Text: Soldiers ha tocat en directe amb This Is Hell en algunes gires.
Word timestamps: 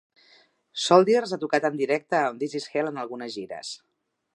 Soldiers 0.83 1.35
ha 1.35 1.39
tocat 1.45 1.69
en 1.71 1.77
directe 1.83 2.21
amb 2.23 2.43
This 2.45 2.59
Is 2.63 2.69
Hell 2.75 2.95
en 2.95 3.01
algunes 3.05 3.41
gires. 3.41 3.81